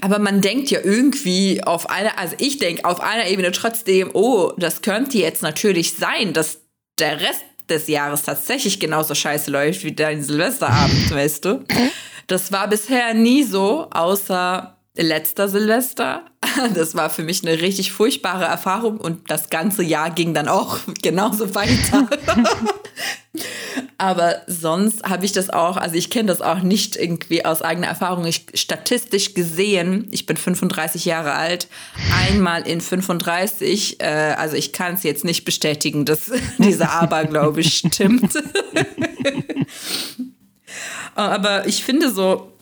[0.00, 4.52] Aber man denkt ja irgendwie auf einer, also ich denke auf einer Ebene trotzdem, oh,
[4.56, 6.60] das könnte jetzt natürlich sein, dass
[6.98, 11.64] der Rest des Jahres tatsächlich genauso scheiße läuft wie dein Silvesterabend, weißt du?
[12.26, 16.22] Das war bisher nie so, außer letzter Silvester.
[16.74, 20.78] Das war für mich eine richtig furchtbare Erfahrung und das ganze Jahr ging dann auch
[21.02, 22.08] genauso weiter.
[23.98, 27.88] Aber sonst habe ich das auch, also ich kenne das auch nicht irgendwie aus eigener
[27.88, 28.24] Erfahrung.
[28.24, 31.68] Ich, statistisch gesehen, ich bin 35 Jahre alt,
[32.28, 38.32] einmal in 35, äh, also ich kann es jetzt nicht bestätigen, dass dieser Aberglaube stimmt.
[41.14, 42.52] Aber ich finde so,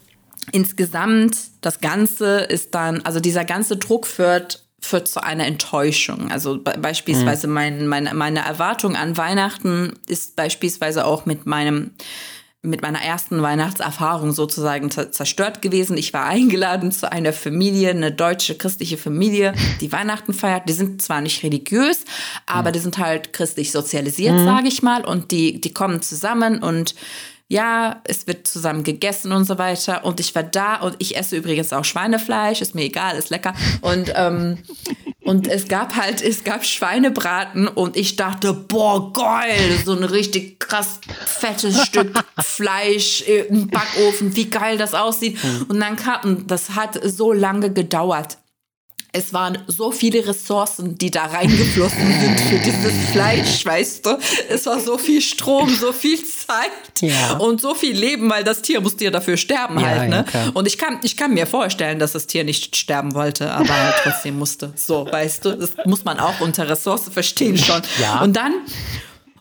[0.52, 6.30] insgesamt, das Ganze ist dann, also dieser ganze Druck führt führt zu einer Enttäuschung.
[6.30, 7.52] Also be beispielsweise mhm.
[7.54, 11.92] mein, meine, meine Erwartung an Weihnachten ist beispielsweise auch mit meinem
[12.66, 15.96] mit meiner ersten Weihnachtserfahrung sozusagen zerstört gewesen.
[15.96, 20.68] Ich war eingeladen zu einer Familie, eine deutsche christliche Familie, die Weihnachten feiert.
[20.68, 22.04] Die sind zwar nicht religiös,
[22.44, 22.72] aber mhm.
[22.72, 24.44] die sind halt christlich sozialisiert, mhm.
[24.44, 25.04] sage ich mal.
[25.04, 26.96] Und die, die kommen zusammen und
[27.48, 30.04] ja, es wird zusammen gegessen und so weiter.
[30.04, 33.54] Und ich war da und ich esse übrigens auch Schweinefleisch, ist mir egal, ist lecker.
[33.82, 34.58] Und, ähm,
[35.22, 40.58] und es gab halt, es gab Schweinebraten und ich dachte, boah, geil, so ein richtig
[40.58, 45.42] krass fettes Stück Fleisch im Backofen, wie geil das aussieht.
[45.42, 45.66] Mhm.
[45.68, 48.38] Und dann kam, das hat so lange gedauert
[49.16, 54.18] es waren so viele Ressourcen, die da reingeflossen sind für dieses Fleisch, weißt du.
[54.50, 57.38] Es war so viel Strom, so viel Zeit ja.
[57.38, 60.10] und so viel Leben, weil das Tier musste ja dafür sterben ja, halt.
[60.10, 60.24] Ne?
[60.32, 63.74] Ja, und ich kann, ich kann mir vorstellen, dass das Tier nicht sterben wollte, aber
[63.74, 64.72] halt trotzdem musste.
[64.76, 67.80] So, weißt du, das muss man auch unter Ressource verstehen schon.
[68.22, 68.52] Und dann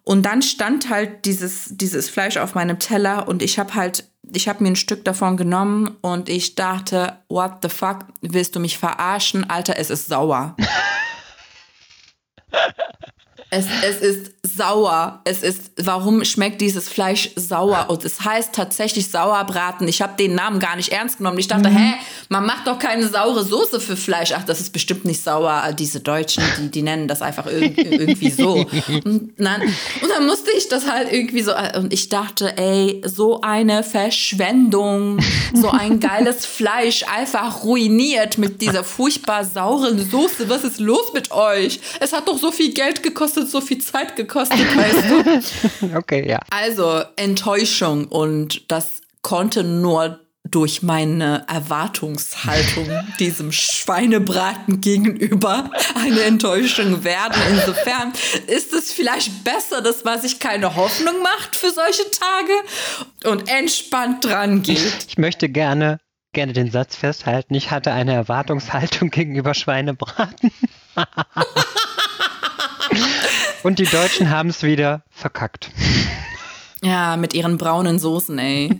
[0.06, 4.48] und dann stand halt dieses, dieses Fleisch auf meinem Teller und ich habe halt, ich
[4.48, 8.78] habe mir ein Stück davon genommen und ich dachte, what the fuck, willst du mich
[8.78, 9.50] verarschen?
[9.50, 10.56] Alter, es ist sauer.
[13.52, 15.22] Es, es ist sauer.
[15.24, 17.88] Es ist, warum schmeckt dieses Fleisch sauer?
[17.90, 19.88] Und es heißt tatsächlich Sauerbraten.
[19.88, 21.40] Ich habe den Namen gar nicht ernst genommen.
[21.40, 21.78] Ich dachte, mhm.
[21.78, 21.94] hä,
[22.30, 24.34] man macht doch keine saure Soße für Fleisch.
[24.36, 25.74] Ach, das ist bestimmt nicht sauer.
[25.78, 28.56] Diese Deutschen, die, die nennen das einfach irgendwie so.
[29.06, 33.42] Und dann, und dann musste ich das halt irgendwie so, und ich dachte, ey, so
[33.42, 35.20] eine Verschwendung,
[35.54, 40.50] so ein geiles Fleisch einfach ruiniert mit dieser furchtbar sauren Soße.
[40.50, 41.80] Was ist los mit euch?
[42.00, 44.52] Es hat doch so viel Geld gekostet so viel Zeit gekostet, weißt
[45.82, 45.96] du?
[45.98, 46.40] Okay, ja.
[46.50, 52.88] Also Enttäuschung und das konnte nur durch meine Erwartungshaltung
[53.20, 57.42] diesem Schweinebraten gegenüber eine Enttäuschung werden.
[57.50, 58.14] Insofern
[58.48, 64.24] ist es vielleicht besser, dass man sich keine Hoffnung macht für solche Tage und entspannt
[64.24, 65.08] dran geht.
[65.08, 66.00] Ich möchte gerne
[66.36, 67.56] gerne den Satz festhalten.
[67.56, 70.52] Ich hatte eine Erwartungshaltung gegenüber Schweinebraten.
[73.66, 75.72] Und die Deutschen haben es wieder verkackt.
[76.84, 78.80] Ja, mit ihren braunen Soßen, ey.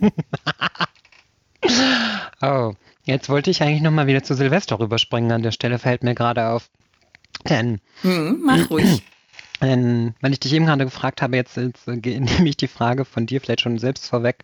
[2.44, 5.32] oh, jetzt wollte ich eigentlich nochmal wieder zu Silvester rüberspringen.
[5.32, 6.70] An der Stelle fällt mir gerade auf.
[7.50, 7.82] Denn.
[8.04, 9.02] Hm, mach ruhig.
[9.60, 13.26] Denn, weil ich dich eben gerade gefragt habe, jetzt, jetzt nehme ich die Frage von
[13.26, 14.44] dir vielleicht schon selbst vorweg.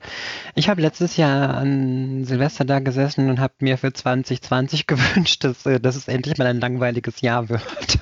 [0.55, 5.67] Ich habe letztes Jahr an Silvester da gesessen und habe mir für 2020 gewünscht, dass,
[5.67, 7.99] äh, dass es endlich mal ein langweiliges Jahr wird.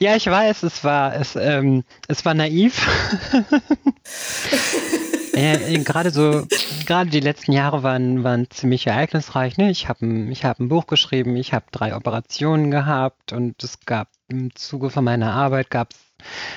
[0.00, 2.86] Ja, ich weiß, es war, es, ähm, es war naiv.
[5.32, 6.46] äh, gerade so,
[6.86, 9.56] gerade die letzten Jahre waren, waren ziemlich ereignisreich.
[9.56, 9.70] Ne?
[9.70, 13.80] Ich habe ein, ich hab ein Buch geschrieben, ich habe drei Operationen gehabt und es
[13.86, 15.88] gab im Zuge von meiner Arbeit gab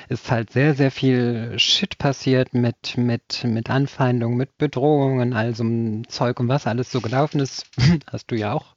[0.09, 5.63] es ist halt sehr, sehr viel Shit passiert mit, mit, mit Anfeindungen, mit Bedrohungen, also
[6.07, 7.65] Zeug und was alles so gelaufen ist,
[8.11, 8.75] hast du ja auch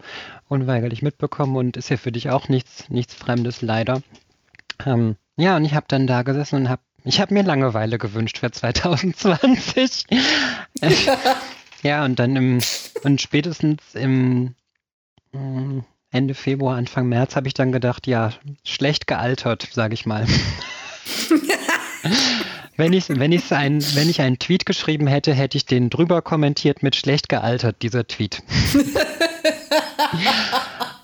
[0.49, 4.03] unweigerlich mitbekommen und ist ja für dich auch nichts, nichts Fremdes leider.
[4.85, 8.39] Ähm, ja, und ich habe dann da gesessen und habe ich habe mir Langeweile gewünscht
[8.39, 10.07] für 2020.
[11.83, 12.61] ja, und dann im,
[13.03, 14.55] und spätestens im
[15.33, 18.33] mm, Ende Februar, Anfang März habe ich dann gedacht, ja,
[18.65, 20.27] schlecht gealtert, sage ich mal.
[22.79, 26.83] wenn, ich, wenn, ein, wenn ich einen Tweet geschrieben hätte, hätte ich den drüber kommentiert
[26.83, 28.43] mit schlecht gealtert, dieser Tweet.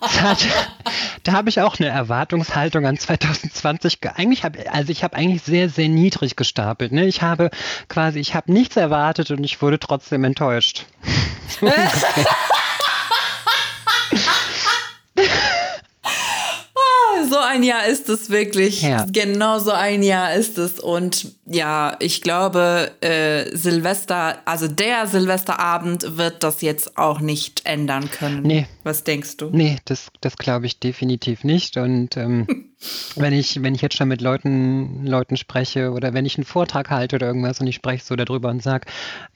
[0.00, 0.46] hat,
[1.22, 3.98] da habe ich auch eine Erwartungshaltung an 2020.
[4.14, 6.92] Eigentlich habe also ich habe eigentlich sehr sehr niedrig gestapelt.
[6.92, 7.06] Ne?
[7.06, 7.50] Ich habe
[7.88, 10.86] quasi ich habe nichts erwartet und ich wurde trotzdem enttäuscht.
[17.30, 18.82] so ein Jahr ist es wirklich.
[18.82, 19.06] Ja.
[19.10, 20.80] Genau so ein Jahr ist es.
[20.80, 28.10] Und ja, ich glaube, äh, Silvester, also der Silvesterabend wird das jetzt auch nicht ändern
[28.10, 28.42] können.
[28.42, 28.66] Nee.
[28.82, 29.50] Was denkst du?
[29.50, 31.76] Nee, das, das glaube ich definitiv nicht.
[31.76, 32.46] Und ähm,
[33.16, 36.88] wenn ich, wenn ich jetzt schon mit Leuten, Leuten spreche oder wenn ich einen Vortrag
[36.88, 38.86] halte oder irgendwas und ich spreche so darüber und sage,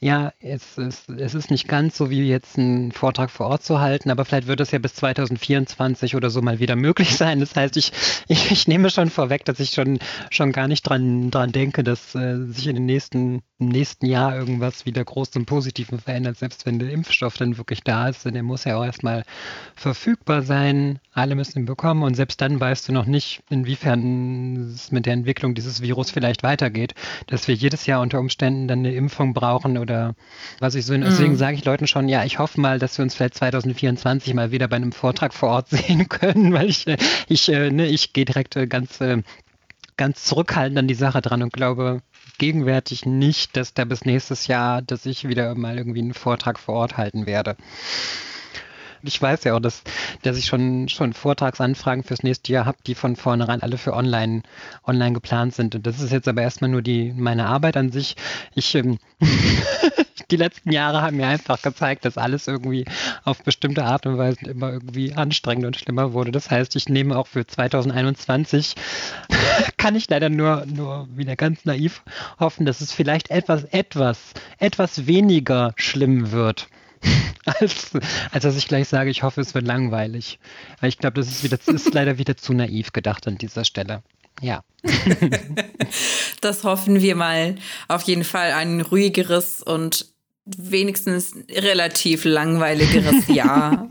[0.01, 3.81] ja, es ist, es ist nicht ganz so wie jetzt einen Vortrag vor Ort zu
[3.81, 7.41] halten, aber vielleicht wird es ja bis 2024 oder so mal wieder möglich sein.
[7.41, 7.93] Das heißt, ich,
[8.29, 9.99] ich, ich nehme schon vorweg, dass ich schon,
[10.31, 14.37] schon gar nicht dran, dran denke, dass äh, sich in den nächsten, im nächsten Jahr
[14.37, 18.33] irgendwas wieder groß zum Positiven verändert, selbst wenn der Impfstoff dann wirklich da ist, denn
[18.33, 19.25] der muss ja auch erstmal
[19.75, 21.01] verfügbar sein.
[21.13, 25.13] Alle müssen ihn bekommen und selbst dann weißt du noch nicht, inwiefern es mit der
[25.13, 26.95] Entwicklung dieses Virus vielleicht weitergeht,
[27.27, 30.15] dass wir jedes Jahr unter Umständen dann eine Impfung brauchen oder
[30.61, 31.37] was ich so, deswegen mhm.
[31.37, 34.69] sage ich Leuten schon, ja, ich hoffe mal, dass wir uns vielleicht 2024 mal wieder
[34.69, 36.97] bei einem Vortrag vor Ort sehen können, weil ich, äh,
[37.29, 39.01] ich, äh, ne, ich gehe direkt äh, ganz,
[39.97, 42.01] ganz zurückhaltend an die Sache dran und glaube,
[42.39, 46.75] gegenwärtig nicht, dass da bis nächstes Jahr, dass ich wieder mal irgendwie einen Vortrag vor
[46.75, 47.57] Ort halten werde
[49.05, 49.83] ich weiß ja auch, dass,
[50.23, 54.43] dass ich schon, schon Vortragsanfragen fürs nächste Jahr habe, die von vornherein alle für online,
[54.87, 55.75] online geplant sind.
[55.75, 58.17] Und das ist jetzt aber erstmal nur die, meine Arbeit an sich.
[58.55, 58.99] Ich, ähm,
[60.31, 62.85] die letzten Jahre haben mir einfach gezeigt, dass alles irgendwie
[63.25, 66.33] auf bestimmte Art und Weise immer irgendwie anstrengend und schlimmer wurde.
[66.33, 68.75] Das heißt, ich nehme auch für 2021,
[69.77, 72.03] kann ich leider nur, nur wieder ganz naiv
[72.41, 76.69] hoffen, dass es vielleicht etwas, etwas, etwas weniger schlimm wird
[77.45, 77.93] als,
[78.31, 80.39] als dass ich gleich sage, ich hoffe, es wird langweilig.
[80.81, 84.03] Weil ich glaube, das ist, wieder, ist leider wieder zu naiv gedacht an dieser Stelle.
[84.41, 84.63] Ja.
[86.41, 87.57] das hoffen wir mal.
[87.89, 90.13] Auf jeden Fall ein ruhigeres und
[90.45, 93.89] wenigstens relativ langweiligeres Jahr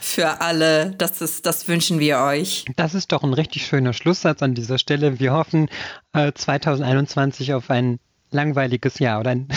[0.00, 0.94] für alle.
[0.98, 2.64] Das, ist, das wünschen wir euch.
[2.76, 5.20] Das ist doch ein richtig schöner Schlusssatz an dieser Stelle.
[5.20, 5.68] Wir hoffen
[6.12, 7.98] äh, 2021 auf ein
[8.30, 9.48] langweiliges Jahr oder ein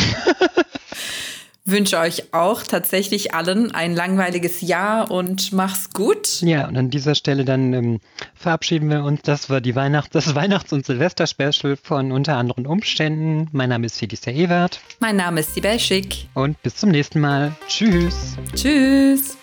[1.65, 6.41] wünsche euch auch tatsächlich allen ein langweiliges Jahr und mach's gut.
[6.41, 8.00] Ja, und an dieser Stelle dann ähm,
[8.36, 9.21] verabschieden wir uns.
[9.24, 13.47] Das war die Weihnachts-, das Weihnachts- und Silvester-Special von unter anderen Umständen.
[13.52, 14.80] Mein Name ist Felicia Ewert.
[15.00, 16.28] Mein Name ist Sibel Schick.
[16.34, 17.54] Und bis zum nächsten Mal.
[17.67, 18.38] Tschüss.
[18.56, 19.38] Tschüss.